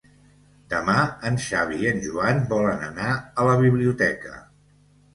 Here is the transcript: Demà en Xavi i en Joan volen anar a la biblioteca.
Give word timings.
Demà 0.71 0.95
en 1.29 1.37
Xavi 1.49 1.77
i 1.85 1.91
en 1.91 2.03
Joan 2.07 2.43
volen 2.57 2.83
anar 2.91 3.15
a 3.45 3.49
la 3.53 3.57
biblioteca. 3.65 4.39